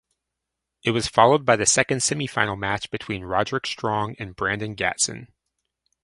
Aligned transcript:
It 0.83 0.89
was 0.93 1.07
followed 1.07 1.45
by 1.45 1.55
the 1.55 1.67
second 1.67 1.99
semifinal 1.99 2.57
match 2.57 2.89
between 2.89 3.23
Roderick 3.23 3.67
Strong 3.67 4.15
and 4.17 4.35
Brandon 4.35 4.75
Gatson. 4.75 5.27